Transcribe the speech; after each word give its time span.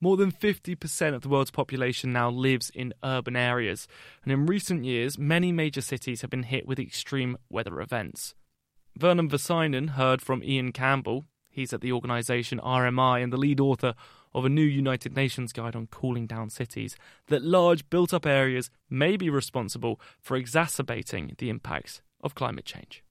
More 0.00 0.16
than 0.16 0.30
50% 0.30 1.14
of 1.14 1.22
the 1.22 1.28
world's 1.28 1.50
population 1.50 2.12
now 2.12 2.30
lives 2.30 2.70
in 2.70 2.94
urban 3.02 3.34
areas, 3.34 3.88
and 4.22 4.32
in 4.32 4.46
recent 4.46 4.84
years, 4.84 5.18
many 5.18 5.50
major 5.50 5.80
cities 5.80 6.20
have 6.20 6.30
been 6.30 6.44
hit 6.44 6.68
with 6.68 6.78
extreme 6.78 7.36
weather 7.50 7.80
events. 7.80 8.36
Vernon 8.96 9.28
Versainen 9.28 9.90
heard 9.90 10.22
from 10.22 10.44
Ian 10.44 10.70
Campbell, 10.70 11.24
he's 11.50 11.72
at 11.72 11.80
the 11.80 11.90
organisation 11.90 12.60
RMI 12.60 13.24
and 13.24 13.32
the 13.32 13.36
lead 13.36 13.58
author 13.58 13.94
of 14.32 14.44
a 14.44 14.48
new 14.48 14.62
United 14.62 15.16
Nations 15.16 15.52
guide 15.52 15.74
on 15.74 15.88
cooling 15.88 16.28
down 16.28 16.48
cities, 16.48 16.94
that 17.26 17.42
large 17.42 17.88
built 17.90 18.14
up 18.14 18.24
areas 18.24 18.70
may 18.88 19.16
be 19.16 19.28
responsible 19.28 20.00
for 20.20 20.36
exacerbating 20.36 21.34
the 21.38 21.50
impacts 21.50 22.02
of 22.20 22.36
climate 22.36 22.64
change 22.64 23.02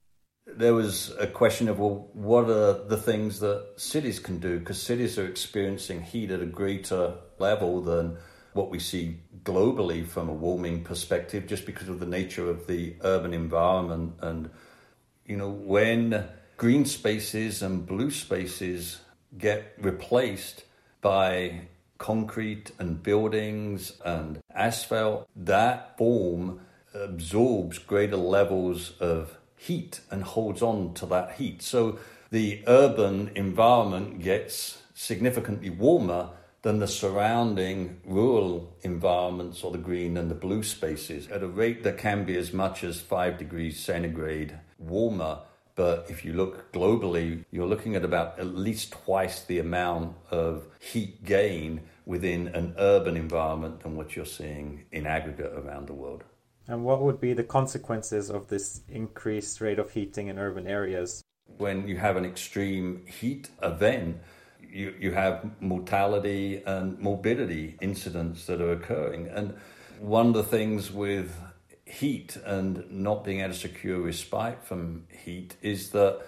there 0.56 0.74
was 0.74 1.14
a 1.20 1.28
question 1.28 1.68
of 1.68 1.80
well, 1.80 2.10
what 2.14 2.50
are 2.50 2.86
the 2.86 2.98
things 2.98 3.40
that 3.42 3.74
cities 3.76 4.20
can 4.20 4.40
do? 4.40 4.60
Because 4.60 4.82
cities 4.82 5.20
are 5.20 5.28
experiencing 5.28 6.02
heat 6.02 6.32
at 6.32 6.42
a 6.42 6.46
greater 6.46 7.16
level 7.38 7.82
than 7.82 8.18
what 8.54 8.70
we 8.70 8.80
see 8.80 9.20
globally 9.44 10.06
from 10.06 10.30
a 10.30 10.34
warming 10.34 10.84
perspective, 10.84 11.48
just 11.48 11.66
because 11.66 11.90
of 11.90 12.00
the 12.00 12.06
nature 12.06 12.50
of 12.50 12.66
the 12.68 12.96
urban 13.04 13.34
environment. 13.34 14.16
And, 14.22 14.50
you 15.26 15.38
know, 15.38 15.50
when 15.50 16.26
green 16.56 16.86
spaces 16.86 17.62
and 17.62 17.86
blue 17.86 18.10
spaces 18.10 19.02
get 19.38 19.74
replaced 19.78 20.64
by 21.02 21.68
concrete 21.98 22.72
and 22.80 23.04
buildings 23.04 23.94
and 24.04 24.40
asphalt, 24.54 25.28
that 25.36 25.98
form 25.98 26.62
absorbs 26.94 27.78
greater 27.78 28.18
levels 28.18 28.94
of 29.00 29.38
heat 29.58 30.00
and 30.10 30.24
holds 30.24 30.62
on 30.62 30.94
to 30.94 31.06
that 31.08 31.34
heat. 31.34 31.62
So 31.62 32.00
the 32.32 32.64
urban 32.68 33.32
environment 33.36 34.22
gets 34.22 34.82
significantly 34.94 35.70
warmer 35.70 36.30
than 36.62 36.80
the 36.80 36.88
surrounding 36.88 38.00
rural 38.06 38.76
environments 38.82 39.64
or 39.64 39.72
the 39.72 39.78
green 39.78 40.18
and 40.18 40.30
the 40.30 40.36
blue 40.36 40.64
spaces 40.64 41.28
at 41.30 41.44
a 41.44 41.48
rate 41.48 41.84
that 41.84 41.98
can 41.98 42.26
be 42.26 42.36
as 42.36 42.52
much 42.52 42.84
as 42.84 43.00
5 43.00 43.38
degrees 43.38 43.80
centigrade 43.80 44.60
warmer. 44.78 45.40
But 45.76 46.08
if 46.10 46.26
you 46.26 46.34
look 46.34 46.72
globally, 46.74 47.46
you're 47.52 47.68
looking 47.68 47.96
at 47.96 48.04
about 48.04 48.40
at 48.40 48.48
least 48.48 48.92
twice 48.92 49.44
the 49.44 49.60
amount 49.60 50.16
of 50.32 50.68
heat 50.80 51.24
gain 51.24 51.82
within 52.06 52.48
an 52.48 52.74
urban 52.78 53.16
environment 53.16 53.82
than 53.82 53.96
what 53.96 54.16
you're 54.16 54.26
seeing 54.26 54.86
in 54.92 55.06
aggregate 55.06 55.54
around 55.54 55.88
the 55.88 55.94
world. 55.94 56.24
And 56.68 56.84
what 56.84 57.02
would 57.02 57.22
be 57.22 57.34
the 57.34 57.44
consequences 57.44 58.30
of 58.30 58.48
this 58.48 58.82
increased 58.90 59.62
rate 59.62 59.80
of 59.80 59.92
heating 59.92 60.28
in 60.28 60.38
urban 60.38 60.68
areas? 60.68 61.24
When 61.58 61.88
you 61.88 61.98
have 61.98 62.18
an 62.18 62.26
extreme 62.26 63.06
heat 63.06 63.50
event, 63.64 64.18
you, 64.62 64.94
you 65.00 65.12
have 65.14 65.50
mortality 65.62 66.62
and 66.66 67.00
morbidity 67.00 67.78
incidents 67.80 68.46
that 68.48 68.60
are 68.62 68.74
occurring. 68.74 69.30
And 69.30 69.56
one 70.00 70.28
of 70.28 70.34
the 70.34 70.44
things 70.44 70.92
with 70.92 71.34
heat 71.86 72.38
and 72.46 72.90
not 72.92 73.24
being 73.24 73.40
able 73.40 73.54
to 73.54 73.60
secure 73.60 74.02
respite 74.02 74.62
from 74.64 75.06
heat 75.24 75.56
is 75.62 75.92
that 75.92 76.20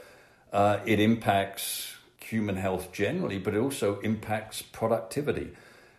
uh, 0.53 0.79
it 0.85 1.01
impacts 1.01 1.93
human 2.17 2.55
health 2.55 2.93
generally, 2.93 3.39
but 3.39 3.55
it 3.55 3.59
also 3.59 3.99
impacts 3.99 4.61
productivity. 4.61 5.51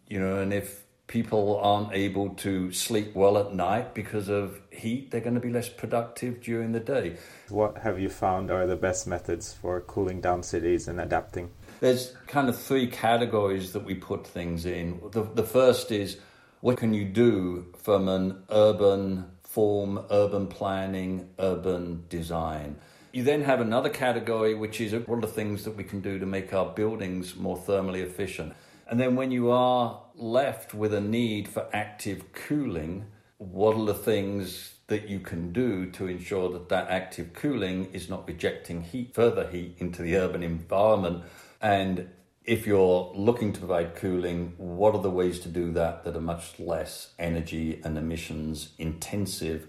You 0.09 0.21
know, 0.21 0.39
and 0.39 0.53
if 0.53 0.85
people 1.11 1.59
aren't 1.59 1.93
able 1.93 2.29
to 2.29 2.71
sleep 2.71 3.17
well 3.17 3.37
at 3.37 3.53
night 3.53 3.95
because 3.95 4.29
of 4.29 4.61
heat, 4.71 5.11
they're 5.11 5.21
going 5.21 5.35
to 5.35 5.41
be 5.41 5.51
less 5.51 5.69
productive 5.69 6.41
during 6.41 6.71
the 6.71 6.79
day. 6.79 7.17
What 7.49 7.79
have 7.79 7.99
you 7.99 8.09
found 8.09 8.49
are 8.49 8.65
the 8.65 8.77
best 8.77 9.09
methods 9.09 9.53
for 9.53 9.81
cooling 9.81 10.21
down 10.21 10.45
cities 10.45 10.87
and 10.87 11.01
adapting? 11.01 11.51
There's 11.81 12.15
kind 12.29 12.49
of 12.49 12.57
three 12.57 12.87
categories 12.87 13.73
that 13.73 13.85
we 13.85 13.97
put 13.97 14.25
things 14.25 14.65
in. 14.67 15.01
The, 15.11 15.25
the 15.25 15.43
first 15.43 15.91
is 15.91 16.19
what 16.61 16.77
can 16.77 16.95
you 16.95 17.07
do 17.07 17.67
from 17.77 18.09
an 18.09 18.45
urban 18.49 19.33
form, 19.43 20.05
urban 20.13 20.47
planning, 20.47 21.29
urban 21.41 22.05
design? 22.09 22.77
You 23.13 23.25
then 23.25 23.43
have 23.43 23.61
another 23.61 23.89
category, 23.89 24.55
which 24.55 24.81
is 24.81 24.93
what 25.09 25.19
are 25.19 25.23
the 25.23 25.27
things 25.27 25.65
that 25.65 25.77
we 25.77 25.83
can 25.83 26.01
do 26.01 26.21
to 26.21 26.27
make 26.27 26.55
our 26.55 26.67
buildings 26.67 27.35
more 27.35 27.57
thermally 27.57 28.03
efficient? 28.05 28.53
And 28.91 28.99
then 28.99 29.15
when 29.15 29.31
you 29.31 29.53
are 29.53 30.03
left 30.17 30.75
with 30.75 30.93
a 30.93 31.01
need 31.01 31.47
for 31.47 31.69
active 31.73 32.33
cooling, 32.33 33.07
what 33.39 33.77
are 33.77 33.85
the 33.85 33.95
things 33.95 34.75
that 34.89 35.09
you 35.09 35.21
can 35.21 35.53
do 35.53 35.89
to 35.93 36.09
ensure 36.09 36.51
that 36.51 36.69
that 36.71 36.91
active 36.91 37.33
cooling 37.33 37.89
is 37.93 38.11
not 38.11 38.27
rejecting 38.27 38.83
heat, 38.83 39.15
further 39.15 39.49
heat 39.49 39.77
into 39.79 40.03
the 40.03 40.17
urban 40.17 40.43
environment? 40.43 41.23
And 41.63 42.11
if 42.45 42.67
you're 42.67 43.13
looking 43.15 43.53
to 43.53 43.61
provide 43.61 43.95
cooling, 43.95 44.55
what 44.57 44.97
are 44.97 45.03
the 45.03 45.09
ways 45.09 45.39
to 45.41 45.49
do 45.49 45.71
that 45.75 46.03
that 46.03 46.17
are 46.17 46.21
much 46.21 46.59
less 46.59 47.13
energy 47.17 47.81
and 47.85 47.97
emissions 47.97 48.71
intensive? 48.77 49.69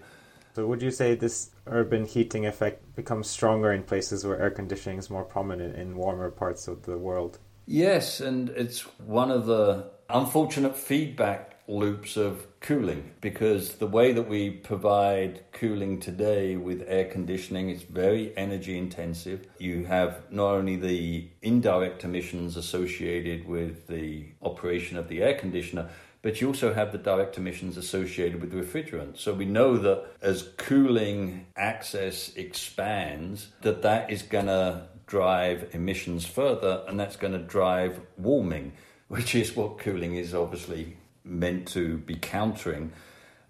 So, 0.56 0.66
would 0.66 0.82
you 0.82 0.90
say 0.90 1.14
this 1.14 1.50
urban 1.68 2.06
heating 2.06 2.44
effect 2.44 2.96
becomes 2.96 3.30
stronger 3.30 3.70
in 3.70 3.84
places 3.84 4.26
where 4.26 4.40
air 4.40 4.50
conditioning 4.50 4.98
is 4.98 5.08
more 5.08 5.24
prominent 5.24 5.76
in 5.76 5.94
warmer 5.94 6.28
parts 6.32 6.66
of 6.66 6.82
the 6.82 6.98
world? 6.98 7.38
Yes, 7.66 8.20
and 8.20 8.48
it's 8.50 8.80
one 8.98 9.30
of 9.30 9.46
the 9.46 9.90
unfortunate 10.08 10.76
feedback 10.76 11.52
loops 11.68 12.16
of 12.16 12.46
cooling 12.60 13.12
because 13.20 13.76
the 13.76 13.86
way 13.86 14.12
that 14.12 14.28
we 14.28 14.50
provide 14.50 15.40
cooling 15.52 16.00
today 16.00 16.56
with 16.56 16.84
air 16.86 17.04
conditioning 17.04 17.70
is 17.70 17.82
very 17.82 18.36
energy 18.36 18.76
intensive. 18.76 19.46
You 19.58 19.84
have 19.86 20.22
not 20.30 20.52
only 20.52 20.76
the 20.76 21.28
indirect 21.40 22.04
emissions 22.04 22.56
associated 22.56 23.46
with 23.46 23.86
the 23.86 24.26
operation 24.42 24.96
of 24.98 25.08
the 25.08 25.22
air 25.22 25.34
conditioner, 25.34 25.88
but 26.22 26.40
you 26.40 26.48
also 26.48 26.72
have 26.72 26.92
the 26.92 26.98
direct 26.98 27.36
emissions 27.36 27.76
associated 27.76 28.40
with 28.40 28.52
the 28.52 28.56
refrigerant. 28.56 29.18
So 29.18 29.34
we 29.34 29.44
know 29.44 29.76
that 29.78 30.04
as 30.20 30.50
cooling 30.56 31.46
access 31.56 32.32
expands, 32.36 33.48
that 33.62 33.82
that 33.82 34.10
is 34.10 34.22
going 34.22 34.46
to 34.46 34.86
drive 35.12 35.68
emissions 35.74 36.24
further, 36.24 36.82
and 36.88 36.98
that's 36.98 37.16
going 37.16 37.34
to 37.34 37.38
drive 37.38 38.00
warming, 38.16 38.72
which 39.08 39.34
is 39.34 39.54
what 39.54 39.76
cooling 39.76 40.14
is 40.14 40.34
obviously 40.34 40.96
meant 41.22 41.68
to 41.68 41.98
be 41.98 42.14
countering. 42.14 42.90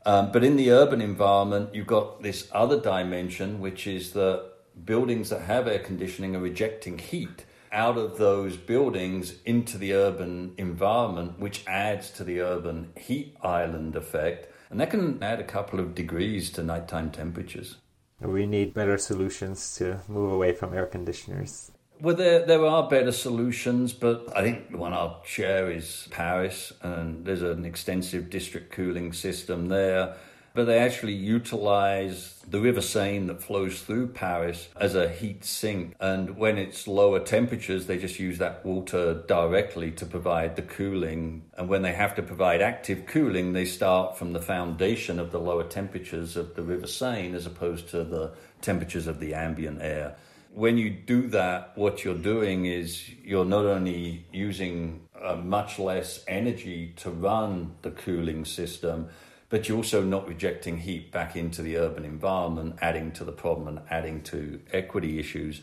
Um, 0.04 0.32
but 0.32 0.42
in 0.42 0.56
the 0.56 0.72
urban 0.72 1.00
environment, 1.00 1.72
you've 1.72 1.86
got 1.86 2.20
this 2.20 2.48
other 2.50 2.80
dimension, 2.80 3.60
which 3.60 3.86
is 3.86 4.12
that 4.14 4.44
buildings 4.84 5.30
that 5.30 5.42
have 5.42 5.68
air 5.68 5.78
conditioning 5.78 6.34
are 6.34 6.40
rejecting 6.40 6.98
heat 6.98 7.44
out 7.70 7.96
of 7.96 8.18
those 8.18 8.56
buildings 8.56 9.34
into 9.44 9.78
the 9.78 9.94
urban 9.94 10.54
environment, 10.58 11.38
which 11.38 11.62
adds 11.68 12.10
to 12.10 12.24
the 12.24 12.40
urban 12.40 12.92
heat 12.98 13.36
island 13.40 13.94
effect. 13.94 14.48
And 14.68 14.80
that 14.80 14.90
can 14.90 15.22
add 15.22 15.38
a 15.38 15.44
couple 15.44 15.78
of 15.78 15.94
degrees 15.94 16.50
to 16.50 16.64
nighttime 16.64 17.12
temperatures. 17.12 17.76
We 18.22 18.46
need 18.46 18.74
better 18.74 18.98
solutions 18.98 19.76
to 19.76 20.00
move 20.08 20.32
away 20.32 20.52
from 20.52 20.74
air 20.74 20.86
conditioners. 20.86 21.72
Well, 22.00 22.16
there, 22.16 22.44
there 22.44 22.64
are 22.64 22.88
better 22.88 23.12
solutions, 23.12 23.92
but 23.92 24.32
I 24.36 24.42
think 24.42 24.70
the 24.70 24.78
one 24.78 24.92
I'll 24.92 25.22
share 25.24 25.70
is 25.70 26.08
Paris, 26.10 26.72
and 26.82 27.24
there's 27.24 27.42
an 27.42 27.64
extensive 27.64 28.30
district 28.30 28.72
cooling 28.72 29.12
system 29.12 29.68
there 29.68 30.16
but 30.54 30.64
they 30.64 30.78
actually 30.78 31.14
utilize 31.14 32.42
the 32.48 32.60
River 32.60 32.82
Seine 32.82 33.26
that 33.26 33.42
flows 33.42 33.80
through 33.80 34.08
Paris 34.08 34.68
as 34.76 34.94
a 34.94 35.08
heat 35.08 35.44
sink. 35.44 35.94
And 36.00 36.36
when 36.36 36.58
it's 36.58 36.86
lower 36.86 37.20
temperatures, 37.20 37.86
they 37.86 37.98
just 37.98 38.18
use 38.18 38.38
that 38.38 38.64
water 38.64 39.22
directly 39.26 39.90
to 39.92 40.06
provide 40.06 40.56
the 40.56 40.62
cooling. 40.62 41.42
And 41.56 41.68
when 41.68 41.82
they 41.82 41.94
have 41.94 42.14
to 42.16 42.22
provide 42.22 42.60
active 42.60 43.06
cooling, 43.06 43.52
they 43.52 43.64
start 43.64 44.18
from 44.18 44.32
the 44.32 44.40
foundation 44.40 45.18
of 45.18 45.32
the 45.32 45.40
lower 45.40 45.64
temperatures 45.64 46.36
of 46.36 46.54
the 46.54 46.62
River 46.62 46.86
Seine 46.86 47.34
as 47.34 47.46
opposed 47.46 47.88
to 47.90 48.04
the 48.04 48.32
temperatures 48.60 49.06
of 49.06 49.20
the 49.20 49.34
ambient 49.34 49.80
air. 49.80 50.16
When 50.54 50.76
you 50.76 50.90
do 50.90 51.28
that, 51.28 51.72
what 51.76 52.04
you're 52.04 52.14
doing 52.14 52.66
is 52.66 53.08
you're 53.24 53.46
not 53.46 53.64
only 53.64 54.26
using 54.32 55.08
uh, 55.18 55.36
much 55.36 55.78
less 55.78 56.22
energy 56.28 56.92
to 56.96 57.10
run 57.10 57.74
the 57.80 57.90
cooling 57.90 58.44
system, 58.44 59.08
but 59.52 59.68
you're 59.68 59.76
also 59.76 60.02
not 60.02 60.26
rejecting 60.26 60.78
heat 60.78 61.12
back 61.12 61.36
into 61.36 61.60
the 61.60 61.76
urban 61.76 62.06
environment, 62.06 62.74
adding 62.80 63.12
to 63.12 63.22
the 63.22 63.32
problem 63.32 63.68
and 63.68 63.80
adding 63.90 64.22
to 64.22 64.58
equity 64.72 65.18
issues. 65.18 65.60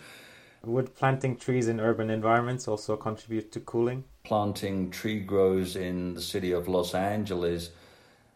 Would 0.63 0.93
planting 0.93 1.37
trees 1.37 1.67
in 1.67 1.79
urban 1.79 2.11
environments 2.11 2.67
also 2.67 2.95
contribute 2.95 3.51
to 3.53 3.59
cooling? 3.59 4.03
Planting 4.23 4.91
tree 4.91 5.19
grows 5.19 5.75
in 5.75 6.13
the 6.13 6.21
city 6.21 6.51
of 6.51 6.67
Los 6.67 6.93
Angeles, 6.93 7.71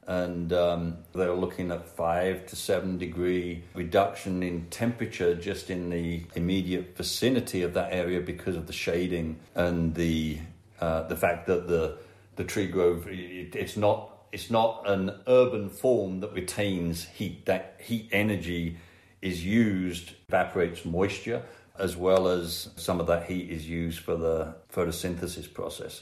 and 0.08 0.52
um, 0.54 0.98
they're 1.14 1.36
looking 1.36 1.70
at 1.70 1.88
five 1.88 2.48
to 2.48 2.56
seven 2.56 2.98
degree 2.98 3.64
reduction 3.76 4.42
in 4.42 4.66
temperature 4.72 5.36
just 5.36 5.70
in 5.70 5.92
the 5.92 6.24
immediate 6.34 6.98
vicinity 6.98 7.62
of 7.62 7.76
that 7.76 7.94
area 7.94 8.22
because 8.22 8.56
of 8.56 8.66
the 8.66 8.74
shading 8.74 9.38
and 9.54 9.94
the 9.94 10.40
uh, 10.82 11.04
the 11.04 11.16
fact 11.16 11.46
that 11.46 11.68
the 11.68 12.00
the 12.38 12.44
tree 12.44 12.66
grove 12.66 13.08
it, 13.08 13.56
it's 13.56 13.78
not 13.78 14.13
it's 14.34 14.50
not 14.50 14.84
an 14.88 15.12
urban 15.28 15.70
form 15.70 16.20
that 16.22 16.34
retains 16.34 17.06
heat. 17.06 17.46
That 17.46 17.80
heat 17.80 18.10
energy 18.12 18.78
is 19.22 19.46
used, 19.46 20.14
evaporates 20.28 20.84
moisture, 20.84 21.44
as 21.78 21.96
well 21.96 22.28
as 22.28 22.70
some 22.76 23.00
of 23.00 23.06
that 23.08 23.26
heat 23.28 23.50
is 23.52 23.70
used 23.70 24.00
for 24.00 24.16
the 24.16 24.56
photosynthesis 24.74 25.54
process. 25.54 26.02